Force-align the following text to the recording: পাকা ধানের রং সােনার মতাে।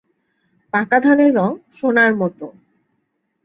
পাকা 0.73 0.97
ধানের 1.05 1.31
রং 1.35 1.49
সােনার 1.71 2.11
মতাে। 2.15 2.47